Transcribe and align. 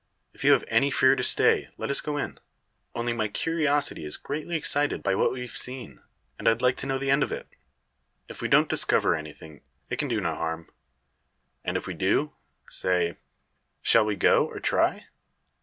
If 0.33 0.43
you 0.43 0.53
have 0.53 0.63
any 0.67 0.89
fear 0.89 1.15
to 1.15 1.21
stay, 1.21 1.69
let 1.77 1.91
us 1.91 2.01
go 2.01 2.17
in. 2.17 2.39
Only 2.95 3.13
my 3.13 3.27
curiosity 3.27 4.03
is 4.03 4.17
greatly 4.17 4.55
excited 4.55 5.03
by 5.03 5.13
what 5.13 5.31
we've 5.31 5.51
seen, 5.55 6.01
and 6.39 6.47
I'd 6.47 6.59
like 6.59 6.75
to 6.77 6.87
know 6.87 6.97
the 6.97 7.11
end 7.11 7.21
of 7.21 7.31
it. 7.31 7.47
If 8.27 8.41
we 8.41 8.47
don't 8.47 8.67
discover 8.67 9.13
anything, 9.13 9.61
it 9.91 9.97
can 9.99 10.07
do 10.07 10.19
no 10.19 10.33
harm. 10.33 10.71
And 11.63 11.77
if 11.77 11.85
we 11.85 11.93
do 11.93 12.33
say; 12.67 13.15
shall 13.83 14.03
we 14.03 14.15
go, 14.15 14.47
or 14.47 14.59
try?" 14.59 15.05